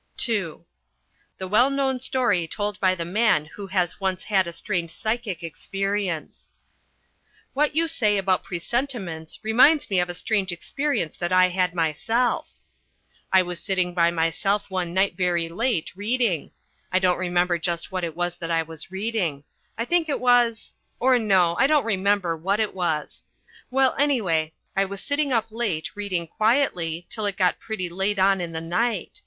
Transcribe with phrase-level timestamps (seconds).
[0.27, 0.61] (II)
[1.37, 5.43] The well known story told by the man who has once had a strange psychic
[5.43, 6.49] experience.
[7.53, 12.49] ...What you say about presentiments reminds me of a strange experience that I had myself.
[13.31, 16.49] I was sitting by myself one night very late, reading.
[16.91, 19.43] I don't remember just what it was that I was reading.
[19.77, 23.21] I think it was or no, I don't remember what it was.
[23.69, 28.41] Well, anyway, I was sitting up late reading quietly till it got pretty late on
[28.41, 29.19] in the night.